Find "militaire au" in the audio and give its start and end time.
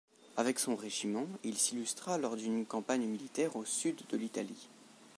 3.05-3.65